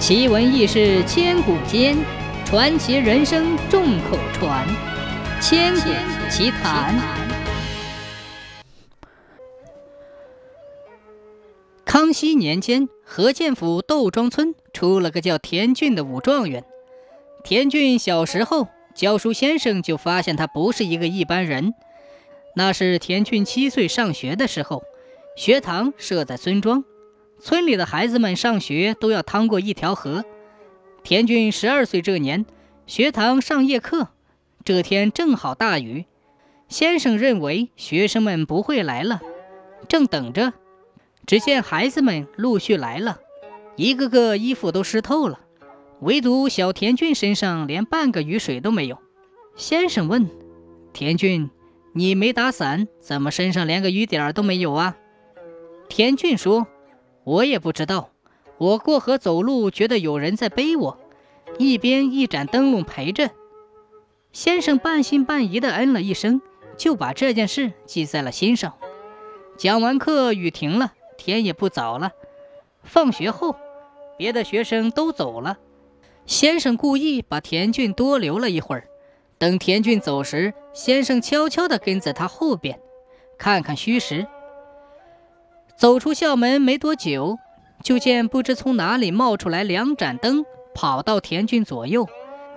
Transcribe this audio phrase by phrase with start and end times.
[0.00, 1.94] 奇闻异事千古间，
[2.46, 4.66] 传奇人生众口传。
[5.42, 5.90] 千古
[6.30, 6.98] 奇谈。
[11.84, 16.64] 康熙年间，河间府窦庄村出了个叫田俊的武状元。
[17.44, 21.74] 田俊小时候，教书先生就发现他不是一个一般人。
[22.56, 24.82] 那是田俊七岁上学的时候，
[25.36, 26.84] 学堂设在村庄。
[27.40, 30.24] 村里的孩子们上学都要趟过一条河。
[31.02, 32.44] 田俊十二岁这年，
[32.86, 34.08] 学堂上夜课，
[34.64, 36.04] 这天正好大雨。
[36.68, 39.20] 先生认为学生们不会来了，
[39.88, 40.52] 正等着，
[41.26, 43.18] 只见孩子们陆续来了，
[43.76, 45.40] 一个个衣服都湿透了，
[46.00, 48.98] 唯独小田俊身上连半个雨水都没有。
[49.56, 50.28] 先生问
[50.92, 51.50] ：“田俊，
[51.94, 54.96] 你没打伞，怎么身上连个雨点儿都没有啊？”
[55.88, 56.66] 田俊说。
[57.30, 58.10] 我也不知道，
[58.58, 60.98] 我过河走路，觉得有人在背我，
[61.58, 63.30] 一边一盏灯笼陪着。
[64.32, 66.42] 先生半信半疑地嗯了一声，
[66.76, 68.74] 就把这件事记在了心上。
[69.56, 72.10] 讲完课，雨停了，天也不早了。
[72.82, 73.54] 放学后，
[74.18, 75.56] 别的学生都走了，
[76.26, 78.88] 先生故意把田俊多留了一会儿。
[79.38, 82.80] 等田俊走时，先生悄悄地跟在他后边，
[83.38, 84.26] 看看虚实。
[85.80, 87.38] 走出校门没多久，
[87.82, 92.06] 就见不知从哪里冒出来两盏灯，跑到田俊左右，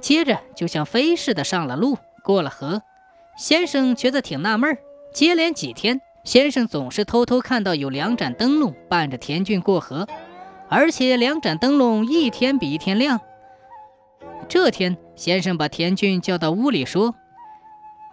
[0.00, 2.80] 接着就像飞似的上了路，过了河。
[3.36, 4.78] 先生觉得挺纳闷儿，
[5.12, 10.06] 接连几天，先生总是偷偷看到有两盏灯笼伴着田俊过河，
[10.68, 13.18] 而且两盏灯笼一天比一天亮。
[14.48, 17.16] 这天，先生把田俊叫到屋里说：“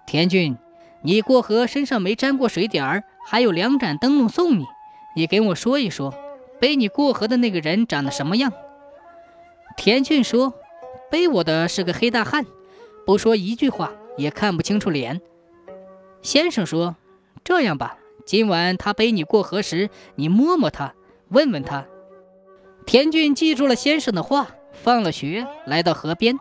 [0.07, 0.57] 田俊，
[1.03, 4.65] 你过河身上没沾过水点儿，还有两盏灯笼送你。”
[5.15, 6.13] 你给我说一说，
[6.59, 8.51] 背你过河的那个人长得什么样？
[9.77, 10.53] 田俊说
[11.09, 12.45] ：“背我的是个黑大汉，
[13.05, 15.21] 不说一句话，也看不清楚脸。”
[16.21, 16.97] 先生说
[17.45, 20.93] ：“这样吧，今晚他背你过河时，你摸摸他，
[21.29, 21.85] 问问他。”
[22.85, 26.37] 田俊记住了先生的话，放了学，来到河边。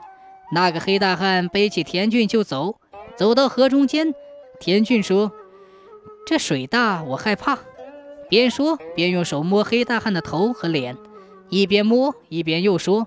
[0.52, 2.80] 那个黑大汉背起田俊就走，
[3.16, 4.14] 走到河中间，
[4.58, 5.32] 田俊说
[6.26, 7.58] ：“这水大，我害怕。”
[8.28, 10.96] 边说边用手摸黑大汉的头和脸，
[11.48, 13.06] 一边摸一边又说：“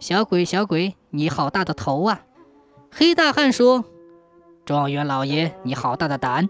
[0.00, 2.22] 小鬼，小鬼，你好大的头啊！”
[2.90, 3.84] 黑大汉说
[4.64, 6.48] ：“状元老爷，你好大的胆。”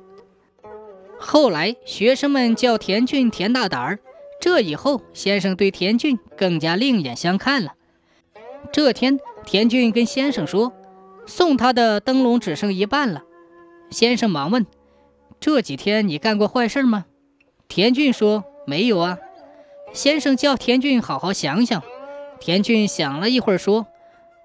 [1.18, 3.98] 后来学生们叫田俊田大胆儿。
[4.38, 7.72] 这以后，先生对田俊更加另眼相看了。
[8.70, 10.74] 这天，田俊跟先生说
[11.26, 13.22] ：“送他的灯笼只剩一半了。”
[13.90, 14.66] 先生忙问
[15.40, 17.06] ：“这几天你干过坏事吗？”
[17.68, 19.18] 田俊说：“没有啊。”
[19.92, 21.82] 先生叫田俊好好想想。
[22.40, 23.86] 田俊想了一会儿，说：“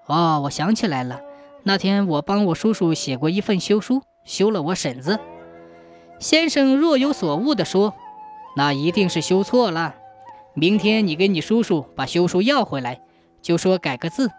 [0.06, 1.20] 哦，我想起来了。
[1.64, 5.20] 那天我帮我叔叔写过一份休书，休了我婶子。”
[6.18, 7.94] 先生若有所悟地说
[8.56, 9.94] ：“那一定是修错了。
[10.54, 13.00] 明天你跟你叔叔把休书要回来，
[13.40, 14.30] 就说改个字，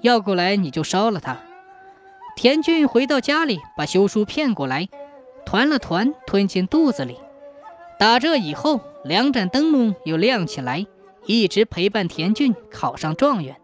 [0.00, 1.38] 要过来你就烧了它。”
[2.34, 4.88] 田俊回到家里，把休书骗过来，
[5.44, 7.18] 团了团，吞进肚子里。
[8.02, 10.84] 打这以后，两盏灯笼又亮起来，
[11.24, 13.54] 一直陪伴田俊考上状元。